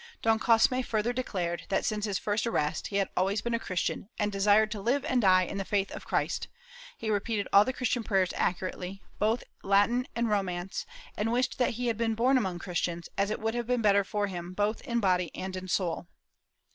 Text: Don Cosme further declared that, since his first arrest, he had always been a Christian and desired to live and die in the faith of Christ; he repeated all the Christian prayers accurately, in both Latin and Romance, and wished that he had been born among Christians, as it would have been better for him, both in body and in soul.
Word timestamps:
Don 0.23 0.39
Cosme 0.39 0.81
further 0.81 1.13
declared 1.13 1.65
that, 1.69 1.85
since 1.85 2.05
his 2.05 2.17
first 2.17 2.47
arrest, 2.47 2.87
he 2.87 2.95
had 2.95 3.09
always 3.15 3.41
been 3.43 3.53
a 3.53 3.59
Christian 3.59 4.09
and 4.17 4.31
desired 4.31 4.71
to 4.71 4.81
live 4.81 5.05
and 5.05 5.21
die 5.21 5.43
in 5.43 5.59
the 5.59 5.63
faith 5.63 5.91
of 5.91 6.05
Christ; 6.07 6.47
he 6.97 7.11
repeated 7.11 7.47
all 7.53 7.63
the 7.63 7.71
Christian 7.71 8.03
prayers 8.03 8.33
accurately, 8.35 8.89
in 8.89 8.99
both 9.19 9.43
Latin 9.61 10.07
and 10.15 10.27
Romance, 10.27 10.87
and 11.15 11.31
wished 11.31 11.59
that 11.59 11.75
he 11.77 11.85
had 11.85 11.97
been 11.97 12.15
born 12.15 12.35
among 12.39 12.57
Christians, 12.57 13.09
as 13.15 13.29
it 13.29 13.39
would 13.39 13.53
have 13.53 13.67
been 13.67 13.83
better 13.83 14.03
for 14.03 14.25
him, 14.25 14.55
both 14.55 14.81
in 14.81 15.01
body 15.01 15.29
and 15.35 15.55
in 15.55 15.67
soul. 15.67 16.07